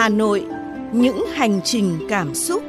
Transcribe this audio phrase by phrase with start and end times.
[0.00, 0.46] Hà Nội,
[0.92, 2.62] những hành trình cảm xúc.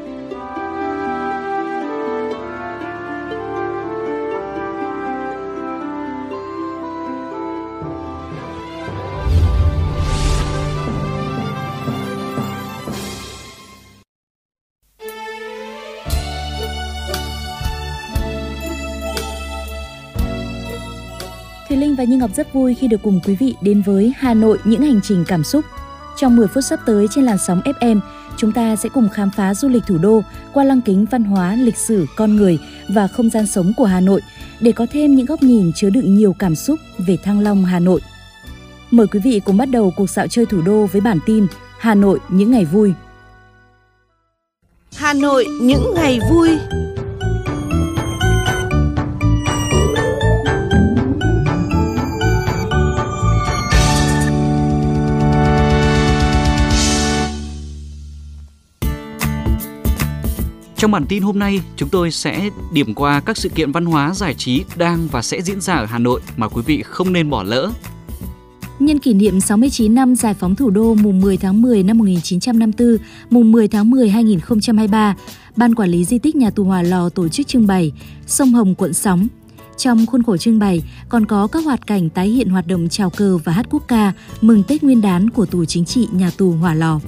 [21.70, 24.34] Thùy Linh và Như Ngọc rất vui khi được cùng quý vị đến với Hà
[24.34, 25.66] Nội những hành trình cảm xúc.
[26.22, 28.00] Trong 10 phút sắp tới trên làn sóng FM,
[28.38, 31.56] chúng ta sẽ cùng khám phá du lịch thủ đô qua lăng kính văn hóa,
[31.56, 34.22] lịch sử, con người và không gian sống của Hà Nội
[34.60, 37.80] để có thêm những góc nhìn chứa đựng nhiều cảm xúc về Thăng Long Hà
[37.80, 38.02] Nội.
[38.92, 41.48] Mời quý vị cùng bắt đầu cuộc dạo chơi thủ đô với bản tin
[41.80, 42.94] Hà Nội những ngày vui.
[44.96, 46.50] Hà Nội những ngày vui.
[60.92, 64.14] Trong bản tin hôm nay, chúng tôi sẽ điểm qua các sự kiện văn hóa
[64.14, 67.30] giải trí đang và sẽ diễn ra ở Hà Nội mà quý vị không nên
[67.30, 67.72] bỏ lỡ.
[68.80, 72.98] Nhân kỷ niệm 69 năm giải phóng thủ đô mùng 10 tháng 10 năm 1954,
[73.30, 75.16] mùng 10 tháng 10 2023,
[75.56, 77.92] Ban Quản lý Di tích Nhà tù Hòa Lò tổ chức trưng bày
[78.28, 79.28] Sông Hồng cuộn sóng.
[79.78, 83.10] Trong khuôn khổ trưng bày còn có các hoạt cảnh tái hiện hoạt động chào
[83.10, 86.52] cờ và hát quốc ca mừng Tết Nguyên đán của tù chính trị Nhà tù
[86.52, 87.00] Hòa Lò.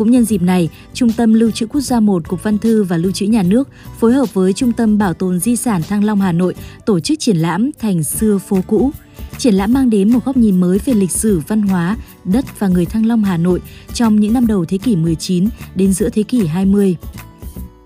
[0.00, 2.96] Cũng nhân dịp này, Trung tâm Lưu trữ Quốc gia 1 Cục Văn thư và
[2.96, 6.20] Lưu trữ Nhà nước phối hợp với Trung tâm Bảo tồn Di sản Thăng Long
[6.20, 6.54] Hà Nội
[6.86, 8.90] tổ chức triển lãm Thành xưa phố cũ.
[9.38, 12.68] Triển lãm mang đến một góc nhìn mới về lịch sử, văn hóa, đất và
[12.68, 13.60] người Thăng Long Hà Nội
[13.94, 16.96] trong những năm đầu thế kỷ 19 đến giữa thế kỷ 20.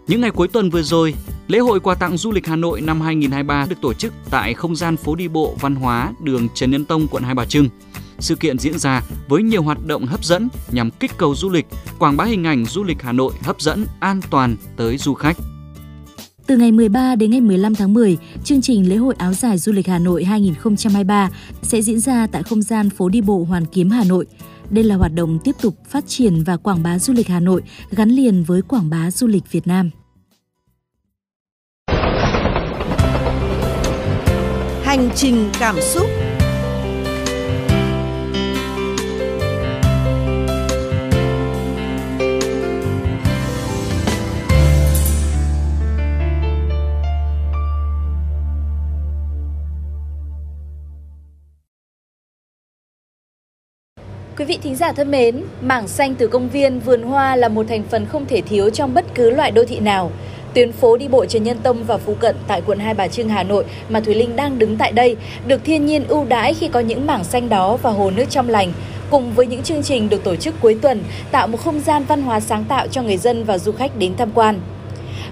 [0.07, 1.15] Những ngày cuối tuần vừa rồi,
[1.49, 4.77] lễ hội quà tặng du lịch Hà Nội năm 2023 được tổ chức tại không
[4.77, 7.69] gian phố đi bộ văn hóa đường Trần Nhân Tông, quận Hai Bà Trưng.
[8.19, 11.67] Sự kiện diễn ra với nhiều hoạt động hấp dẫn nhằm kích cầu du lịch,
[11.99, 15.37] quảng bá hình ảnh du lịch Hà Nội hấp dẫn, an toàn tới du khách.
[16.47, 19.73] Từ ngày 13 đến ngày 15 tháng 10, chương trình lễ hội áo dài du
[19.73, 21.31] lịch Hà Nội 2023
[21.63, 24.27] sẽ diễn ra tại không gian phố đi bộ Hoàn Kiếm Hà Nội.
[24.71, 27.63] Đây là hoạt động tiếp tục phát triển và quảng bá du lịch Hà Nội
[27.91, 29.91] gắn liền với quảng bá du lịch Việt Nam.
[34.83, 36.07] Hành trình cảm xúc.
[54.45, 57.67] Quý vị thính giả thân mến, mảng xanh từ công viên, vườn hoa là một
[57.69, 60.11] thành phần không thể thiếu trong bất cứ loại đô thị nào.
[60.55, 63.29] Tuyến phố đi bộ Trần Nhân Tông và Phú Cận tại quận Hai Bà Trưng,
[63.29, 65.17] Hà Nội mà Thúy Linh đang đứng tại đây
[65.47, 68.49] được thiên nhiên ưu đãi khi có những mảng xanh đó và hồ nước trong
[68.49, 68.73] lành.
[69.11, 72.23] Cùng với những chương trình được tổ chức cuối tuần, tạo một không gian văn
[72.23, 74.61] hóa sáng tạo cho người dân và du khách đến tham quan.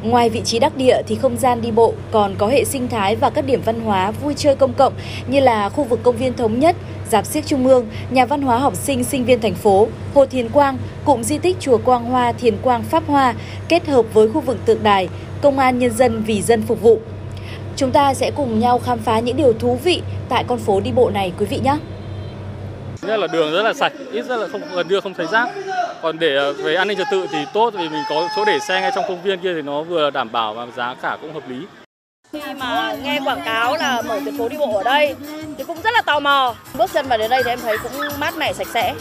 [0.03, 3.17] Ngoài vị trí đắc địa thì không gian đi bộ còn có hệ sinh thái
[3.17, 4.93] và các điểm văn hóa vui chơi công cộng
[5.29, 6.77] như là khu vực công viên thống nhất,
[7.13, 10.49] dạp xiếc trung ương, nhà văn hóa học sinh sinh viên thành phố, hồ Thiền
[10.49, 13.35] Quang, cụm di tích chùa Quang Hoa Thiền Quang Pháp Hoa
[13.69, 15.09] kết hợp với khu vực tượng đài,
[15.43, 17.01] công an nhân dân vì dân phục vụ.
[17.77, 20.93] Chúng ta sẽ cùng nhau khám phá những điều thú vị tại con phố đi
[20.93, 21.77] bộ này quý vị nhé.
[23.03, 25.49] Nhất là đường rất là sạch, ít rất là không gần như không thấy rác.
[26.03, 28.59] Còn để ờ, về an ninh trật tự thì tốt vì mình có chỗ để
[28.59, 31.35] xe ngay trong công viên kia thì nó vừa đảm bảo và giá cả cũng
[31.35, 31.57] hợp lý.
[32.33, 35.15] Khi mà nghe quảng cáo là mở tuyến phố đi bộ ở đây,
[35.59, 36.55] thì cũng rất là tò mò.
[36.75, 38.95] Bước chân vào đến đây thì em thấy cũng mát mẻ, sạch sẽ.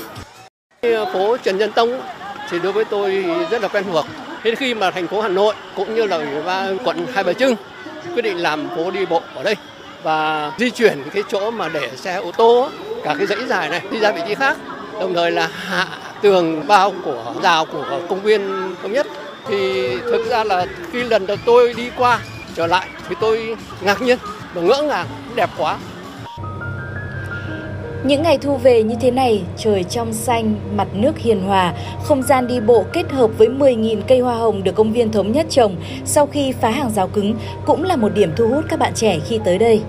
[1.14, 2.02] Phố Trần Nhân Tông
[2.50, 4.06] thì đối với tôi rất là quen thuộc.
[4.44, 7.34] Thế khi mà thành phố Hà Nội cũng như là ủy ban quận Hai Bà
[7.34, 7.56] Trưng
[8.16, 9.56] quyết định làm phố đi bộ ở đây
[10.03, 12.70] và di chuyển cái chỗ mà để xe ô tô,
[13.03, 14.58] cả cái dãy dài này đi ra vị trí khác
[15.00, 15.88] đồng thời là hạ
[16.22, 19.08] tường bao của rào của công viên thống nhất
[19.47, 22.20] thì thực ra là khi lần đầu tôi đi qua
[22.56, 24.18] trở lại thì tôi ngạc nhiên
[24.54, 25.78] và ngỡ ngàng đẹp quá
[28.03, 32.24] những ngày thu về như thế này, trời trong xanh, mặt nước hiền hòa, không
[32.24, 35.46] gian đi bộ kết hợp với 10.000 cây hoa hồng được công viên thống nhất
[35.50, 35.76] trồng
[36.06, 39.20] sau khi phá hàng rào cứng cũng là một điểm thu hút các bạn trẻ
[39.28, 39.82] khi tới đây.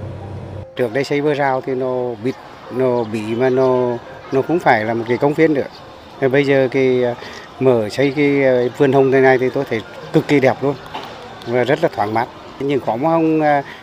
[0.76, 2.35] Trước đây xây bờ rào thì nó bịt,
[2.76, 3.97] nó bị mà nó
[4.32, 5.69] nó cũng phải là một cái công viên nữa.
[6.20, 7.03] Rồi bây giờ cái
[7.61, 8.43] mở xây cái
[8.79, 9.81] vườn hồng thế này thì tôi thấy
[10.12, 10.75] cực kỳ đẹp luôn
[11.47, 12.29] và rất là thoáng mát.
[12.64, 13.41] Những khóm hồng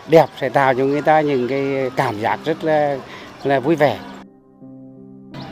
[0.08, 2.96] đẹp sẽ tạo cho người ta những cái cảm giác rất là
[3.44, 3.98] là vui vẻ.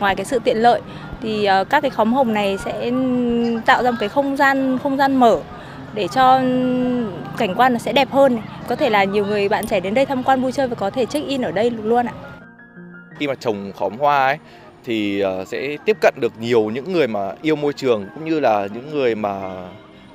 [0.01, 0.81] Ngoài cái sự tiện lợi
[1.23, 2.91] thì các cái khóm hồng này sẽ
[3.67, 5.41] tạo ra một cái không gian không gian mở
[5.95, 6.41] để cho
[7.39, 8.45] cảnh quan nó sẽ đẹp hơn này.
[8.69, 10.91] Có thể là nhiều người bạn trẻ đến đây tham quan vui chơi và có
[10.91, 12.13] thể check in ở đây luôn ạ.
[13.19, 14.39] Khi mà trồng khóm hoa ấy
[14.85, 18.41] thì ờ, sẽ tiếp cận được nhiều những người mà yêu môi trường cũng như
[18.41, 19.41] là những người mà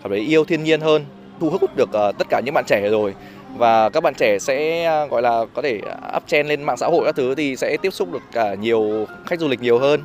[0.03, 1.05] cảm thấy yêu thiên nhiên hơn
[1.43, 3.15] thu hút được ờ, tất cả những bạn trẻ rồi
[3.57, 5.81] và các bạn trẻ sẽ ờ, gọi là có thể
[6.15, 9.05] up trend lên mạng xã hội các thứ thì sẽ tiếp xúc được cả nhiều
[9.25, 9.99] khách du lịch nhiều hơn.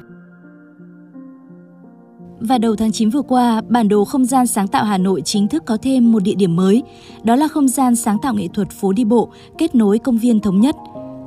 [2.40, 5.49] Và đầu tháng 9 vừa qua, bản đồ không gian sáng tạo Hà Nội chính
[5.49, 6.82] thức có thêm một địa điểm mới,
[7.23, 10.40] đó là không gian sáng tạo nghệ thuật phố đi bộ kết nối công viên
[10.40, 10.76] thống nhất.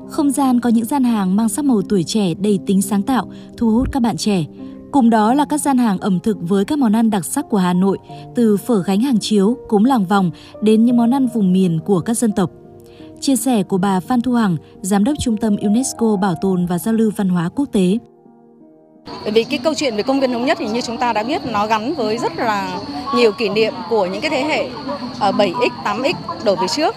[0.09, 3.31] Không gian có những gian hàng mang sắc màu tuổi trẻ đầy tính sáng tạo,
[3.57, 4.45] thu hút các bạn trẻ.
[4.91, 7.57] Cùng đó là các gian hàng ẩm thực với các món ăn đặc sắc của
[7.57, 7.97] Hà Nội,
[8.35, 11.99] từ phở gánh hàng chiếu, cốm làng vòng đến những món ăn vùng miền của
[11.99, 12.51] các dân tộc.
[13.19, 16.77] Chia sẻ của bà Phan Thu Hằng, Giám đốc Trung tâm UNESCO Bảo tồn và
[16.77, 17.97] Giao lưu Văn hóa Quốc tế.
[19.23, 21.23] Bởi vì cái câu chuyện về công viên thống nhất thì như chúng ta đã
[21.23, 22.79] biết nó gắn với rất là
[23.15, 24.69] nhiều kỷ niệm của những cái thế hệ
[25.19, 26.95] ờ, 7X, 8X đổ về trước.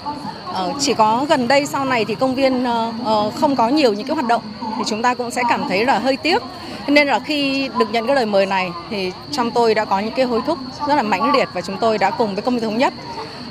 [0.53, 2.65] Ờ, chỉ có gần đây sau này thì công viên
[3.05, 4.43] ờ, không có nhiều những cái hoạt động
[4.79, 6.43] thì chúng ta cũng sẽ cảm thấy là hơi tiếc.
[6.87, 10.15] Nên là khi được nhận cái lời mời này thì trong tôi đã có những
[10.15, 10.59] cái hối thúc
[10.89, 12.95] rất là mãnh liệt và chúng tôi đã cùng với công ty thống nhất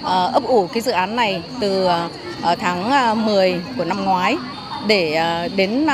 [0.04, 1.86] ờ, ấp ủ cái dự án này từ
[2.42, 4.38] ờ, tháng ờ, 10 của năm ngoái
[4.88, 5.20] để
[5.56, 5.86] đến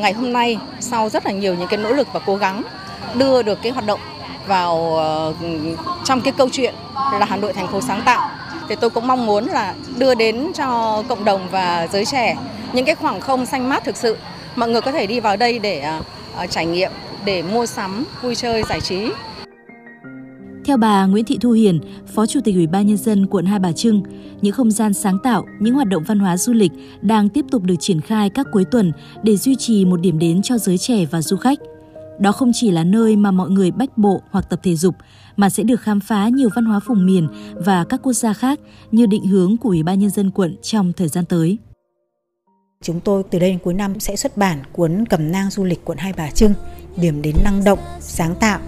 [0.00, 2.62] ngày hôm nay sau rất là nhiều những cái nỗ lực và cố gắng
[3.14, 4.00] đưa được cái hoạt động
[4.46, 5.00] vào
[6.04, 8.30] trong cái câu chuyện là Hà Nội thành phố sáng tạo.
[8.68, 12.36] Thì tôi cũng mong muốn là đưa đến cho cộng đồng và giới trẻ
[12.72, 14.16] những cái khoảng không xanh mát thực sự.
[14.56, 16.90] Mọi người có thể đi vào đây để uh, Ờ, trải nghiệm
[17.24, 19.10] để mua sắm vui chơi giải trí
[20.68, 23.58] theo bà Nguyễn Thị Thu Hiền, Phó Chủ tịch Ủy ban Nhân dân quận Hai
[23.58, 24.02] Bà Trưng,
[24.40, 27.62] những không gian sáng tạo, những hoạt động văn hóa du lịch đang tiếp tục
[27.62, 28.92] được triển khai các cuối tuần
[29.22, 31.58] để duy trì một điểm đến cho giới trẻ và du khách.
[32.20, 34.94] Đó không chỉ là nơi mà mọi người bách bộ hoặc tập thể dục,
[35.36, 38.60] mà sẽ được khám phá nhiều văn hóa vùng miền và các quốc gia khác
[38.90, 41.58] như định hướng của Ủy ban Nhân dân quận trong thời gian tới.
[42.84, 45.84] Chúng tôi từ đây đến cuối năm sẽ xuất bản cuốn Cẩm nang du lịch
[45.84, 46.54] quận Hai Bà Trưng,
[46.96, 48.60] điểm đến năng động, sáng tạo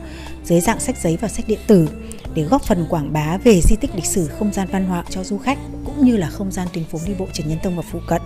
[0.44, 1.88] dưới dạng sách giấy và sách điện tử
[2.34, 5.24] để góp phần quảng bá về di tích lịch sử không gian văn hóa cho
[5.24, 7.82] du khách cũng như là không gian tuyến phố đi bộ Trần Nhân Tông và
[7.82, 8.22] phụ cận.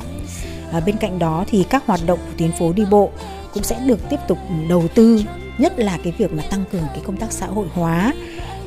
[0.73, 3.11] À, bên cạnh đó thì các hoạt động của tuyến phố đi bộ
[3.55, 4.39] cũng sẽ được tiếp tục
[4.69, 5.25] đầu tư
[5.59, 8.13] nhất là cái việc mà tăng cường cái công tác xã hội hóa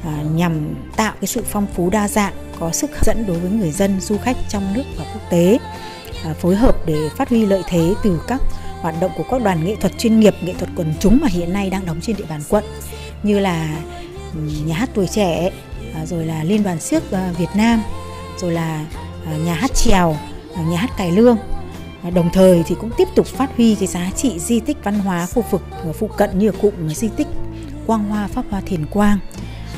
[0.03, 3.51] à, nhằm tạo cái sự phong phú đa dạng có sức hấp dẫn đối với
[3.51, 5.59] người dân du khách trong nước và quốc tế
[6.23, 8.41] À, phối hợp để phát huy lợi thế từ các
[8.81, 11.53] hoạt động của các đoàn nghệ thuật chuyên nghiệp, nghệ thuật quần chúng mà hiện
[11.53, 12.63] nay đang đóng trên địa bàn quận,
[13.23, 13.77] như là
[14.33, 15.49] ừ, nhà hát tuổi trẻ
[15.95, 17.81] à, rồi là liên đoàn siếc à, Việt Nam,
[18.37, 18.85] rồi là
[19.45, 20.15] nhà hát trèo
[20.69, 21.37] nhà hát cải lương
[22.13, 25.25] đồng thời thì cũng tiếp tục phát huy cái giá trị di tích văn hóa
[25.25, 25.61] khu vực
[25.99, 27.27] phụ cận như cụm di tích
[27.87, 29.19] Quang Hoa Pháp Hoa Thiền Quang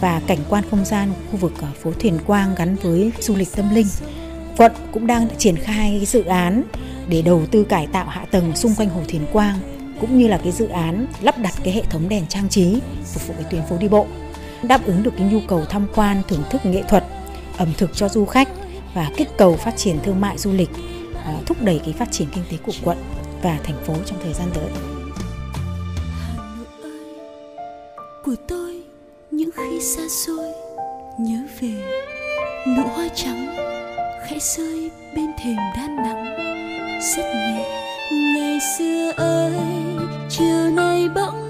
[0.01, 1.53] và cảnh quan không gian khu vực
[1.83, 3.87] phố Thiền Quang gắn với du lịch tâm linh.
[4.59, 6.63] Quận cũng đang triển khai cái dự án
[7.09, 9.59] để đầu tư cải tạo hạ tầng xung quanh hồ Thiền Quang
[10.01, 13.27] cũng như là cái dự án lắp đặt cái hệ thống đèn trang trí phục
[13.27, 14.07] vụ cái tuyến phố đi bộ
[14.63, 17.03] đáp ứng được cái nhu cầu tham quan thưởng thức nghệ thuật
[17.57, 18.49] ẩm thực cho du khách
[18.93, 20.69] và kích cầu phát triển thương mại du lịch
[21.25, 22.97] à, thúc đẩy cái phát triển kinh tế của quận
[23.41, 24.69] và thành phố trong thời gian tới.
[26.11, 27.17] Hà Nội ơi,
[28.23, 28.81] của tôi
[29.31, 30.53] những khi xa xôi
[31.19, 31.73] nhớ về
[32.67, 33.68] nụ hoa trắng
[34.29, 36.25] khẽ rơi bên thềm đá nắng
[37.15, 37.65] rất nhẹ
[38.11, 39.53] ngày xưa ơi
[40.29, 41.48] chiều nay bỗng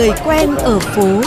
[0.00, 1.20] Người quen ở phố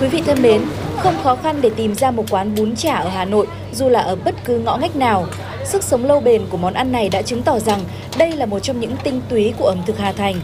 [0.00, 0.62] Quý vị thân mến,
[0.98, 4.00] không khó khăn để tìm ra một quán bún chả ở Hà Nội dù là
[4.00, 5.26] ở bất cứ ngõ ngách nào.
[5.64, 7.80] Sức sống lâu bền của món ăn này đã chứng tỏ rằng
[8.18, 10.34] đây là một trong những tinh túy của ẩm thực Hà Thành.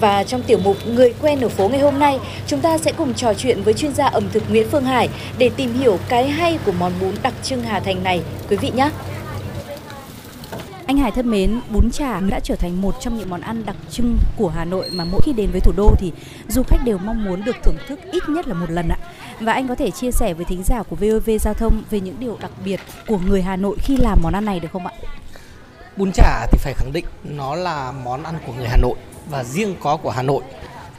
[0.00, 3.14] Và trong tiểu mục Người quen ở phố ngày hôm nay, chúng ta sẽ cùng
[3.14, 6.58] trò chuyện với chuyên gia ẩm thực Nguyễn Phương Hải để tìm hiểu cái hay
[6.66, 8.90] của món bún đặc trưng Hà Thành này, quý vị nhé.
[10.86, 13.76] Anh Hải thân mến, bún chả đã trở thành một trong những món ăn đặc
[13.90, 16.12] trưng của Hà Nội mà mỗi khi đến với thủ đô thì
[16.48, 18.98] du khách đều mong muốn được thưởng thức ít nhất là một lần ạ.
[19.40, 22.16] Và anh có thể chia sẻ với thính giả của VOV Giao thông về những
[22.20, 24.92] điều đặc biệt của người Hà Nội khi làm món ăn này được không ạ?
[25.96, 28.94] Bún chả thì phải khẳng định nó là món ăn của người Hà Nội
[29.30, 30.42] và riêng có của Hà Nội.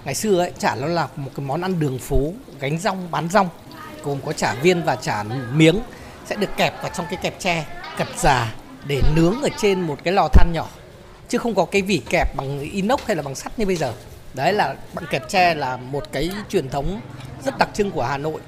[0.06, 3.30] Ngày xưa ấy, chả nó là một cái món ăn đường phố, gánh rong, bán
[3.30, 3.50] rong,
[4.04, 5.80] gồm có chả viên và chả miếng
[6.26, 7.66] sẽ được kẹp vào trong cái kẹp tre,
[7.98, 8.54] cật già
[8.86, 10.68] để nướng ở trên một cái lò than nhỏ.
[11.30, 13.94] Chứ không có cái vỉ kẹp bằng inox hay là bằng sắt như bây giờ.
[14.34, 17.02] Đấy là bằng kẹp tre là một cái truyền thống
[17.46, 18.42] rất đặc trưng của Hà Nội.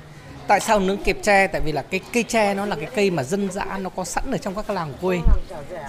[0.48, 1.48] Tại sao nướng kẹp tre?
[1.48, 4.04] Tại vì là cái cây tre nó là cái cây mà dân dã nó có
[4.04, 5.20] sẵn ở trong các làng quê.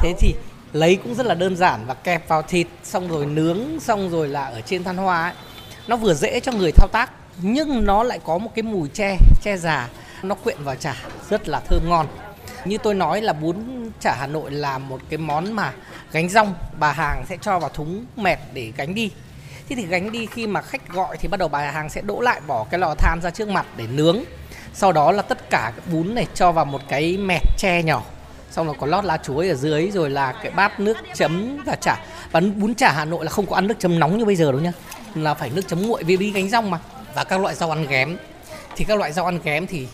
[0.01, 0.35] Thế thì
[0.73, 4.29] lấy cũng rất là đơn giản và kẹp vào thịt, xong rồi nướng, xong rồi
[4.29, 5.33] là ở trên than hoa ấy.
[5.87, 7.11] nó vừa dễ cho người thao tác,
[7.43, 9.89] nhưng nó lại có một cái mùi tre tre già.
[10.23, 10.97] Nó quyện vào chả,
[11.31, 12.07] rất là thơm ngon.
[12.65, 13.57] Như tôi nói là bún
[14.01, 15.73] chả Hà Nội là một cái món mà
[16.13, 19.11] gánh rong, bà hàng sẽ cho vào thúng mẹt để gánh đi.
[19.69, 22.21] Thế thì gánh đi khi mà khách gọi thì bắt đầu bà hàng sẽ đỗ
[22.21, 24.19] lại bỏ cái lò than ra trước mặt để nướng.
[24.75, 28.03] Sau đó là tất cả bún này cho vào một cái mẹt tre nhỏ
[28.51, 31.75] xong là có lót lá chuối ở dưới, rồi là cái bát nước chấm và
[31.75, 32.05] chả.
[32.33, 34.53] Và bún chả Hà Nội là không có ăn nước chấm nóng như bây giờ
[34.53, 34.73] đâu nhá.
[35.15, 36.79] Là phải nước chấm nguội vì đi gánh rong mà.
[37.15, 38.17] Và các loại rau ăn ghém
[38.77, 39.89] thì các loại rau ăn ghém thì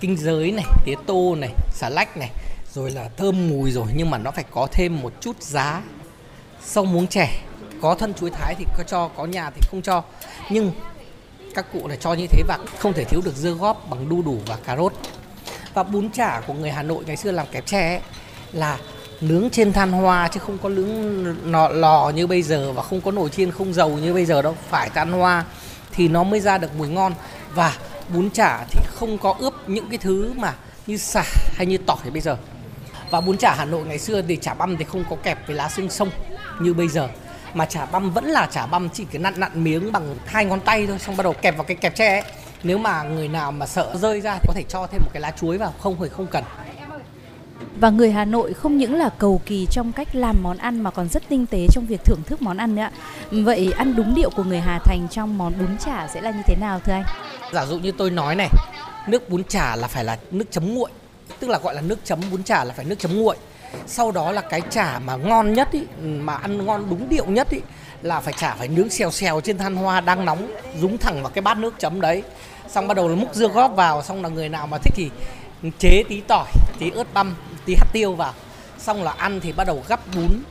[0.00, 2.30] kinh giới này, tía tô này, xà lách này,
[2.72, 3.86] rồi là thơm mùi rồi.
[3.94, 5.82] Nhưng mà nó phải có thêm một chút giá.
[6.64, 7.42] Sâu muống trẻ
[7.82, 10.02] có thân chuối thái thì có cho, có nhà thì không cho.
[10.50, 10.72] Nhưng
[11.54, 14.22] các cụ là cho như thế và không thể thiếu được dưa góp bằng đu
[14.22, 14.92] đủ và cà rốt
[15.74, 18.00] và bún chả của người Hà Nội ngày xưa làm kẹp tre ấy,
[18.52, 18.78] là
[19.20, 23.00] nướng trên than hoa chứ không có nướng nọ lò như bây giờ và không
[23.00, 24.56] có nồi chiên không dầu như bây giờ đâu.
[24.70, 25.44] Phải than hoa
[25.92, 27.14] thì nó mới ra được mùi ngon.
[27.54, 27.76] Và
[28.14, 30.54] bún chả thì không có ướp những cái thứ mà
[30.86, 31.24] như xả
[31.54, 32.36] hay như tỏi bây giờ.
[33.10, 35.56] Và bún chả Hà Nội ngày xưa thì chả băm thì không có kẹp với
[35.56, 36.10] lá xương sông
[36.60, 37.08] như bây giờ.
[37.54, 40.60] Mà chả băm vẫn là chả băm chỉ cái nặn nặn miếng bằng hai ngón
[40.60, 42.22] tay thôi xong bắt đầu kẹp vào cái kẹp tre ấy
[42.62, 45.20] nếu mà người nào mà sợ rơi ra thì có thể cho thêm một cái
[45.20, 46.44] lá chuối vào không thì không cần
[47.76, 50.90] Và người Hà Nội không những là cầu kỳ trong cách làm món ăn mà
[50.90, 52.82] còn rất tinh tế trong việc thưởng thức món ăn nữa.
[52.82, 52.92] ạ.
[53.30, 56.42] Vậy ăn đúng điệu của người Hà Thành trong món bún chả sẽ là như
[56.46, 57.04] thế nào thưa anh?
[57.52, 58.48] giả dụ như tôi nói này
[59.06, 60.90] nước bún chả là phải là nước chấm nguội
[61.40, 63.36] tức là gọi là nước chấm bún chả là phải nước chấm nguội
[63.86, 67.50] sau đó là cái chả mà ngon nhất ý, mà ăn ngon đúng điệu nhất
[67.50, 67.60] ý,
[68.02, 71.32] là phải chả phải nướng xèo xèo trên than hoa đang nóng dúng thẳng vào
[71.34, 72.22] cái bát nước chấm đấy
[72.72, 75.10] xong bắt đầu là múc dưa góp vào, xong là người nào mà thích thì
[75.78, 78.34] chế tí tỏi, tí ớt băm, tí hạt tiêu vào.
[78.78, 80.42] Xong là ăn thì bắt đầu gắp bún,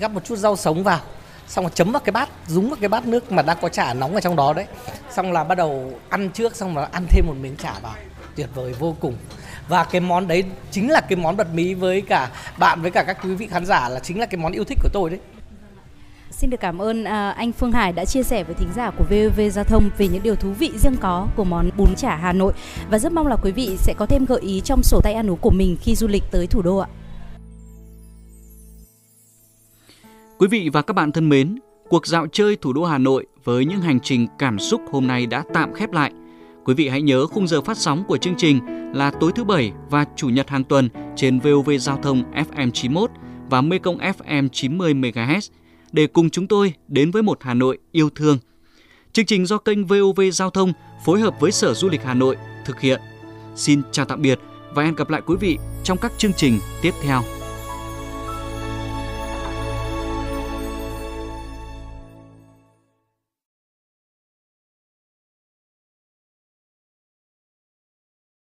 [0.00, 1.00] gắp một chút rau sống vào.
[1.48, 3.94] Xong là chấm vào cái bát dúng vào cái bát nước mà đang có chả
[3.94, 4.66] nóng ở trong đó đấy.
[5.10, 7.94] Xong là bắt đầu ăn trước, xong là ăn thêm một miếng chả vào.
[8.36, 9.16] Tuyệt vời vô cùng.
[9.68, 13.02] Và cái món đấy chính là cái món bật mí với cả bạn, với cả
[13.02, 15.18] các quý vị khán giả là chính là cái món yêu thích của tôi đấy.
[16.40, 19.04] Xin được cảm ơn à, anh Phương Hải đã chia sẻ với thính giả của
[19.10, 22.32] VOV Giao thông về những điều thú vị riêng có của món bún chả Hà
[22.32, 22.52] Nội
[22.90, 25.30] và rất mong là quý vị sẽ có thêm gợi ý trong sổ tay ăn
[25.30, 26.88] uống của mình khi du lịch tới thủ đô ạ.
[30.38, 33.64] Quý vị và các bạn thân mến, cuộc dạo chơi thủ đô Hà Nội với
[33.64, 36.12] những hành trình cảm xúc hôm nay đã tạm khép lại.
[36.64, 38.60] Quý vị hãy nhớ khung giờ phát sóng của chương trình
[38.94, 43.10] là tối thứ Bảy và Chủ nhật hàng tuần trên VOV Giao thông FM 91
[43.50, 45.50] và Mekong FM 90 MHz
[45.92, 48.38] để cùng chúng tôi đến với một Hà Nội yêu thương.
[49.12, 50.72] Chương trình do kênh VOV Giao thông
[51.04, 53.00] phối hợp với Sở Du lịch Hà Nội thực hiện.
[53.56, 54.38] Xin chào tạm biệt
[54.74, 57.39] và hẹn gặp lại quý vị trong các chương trình tiếp theo.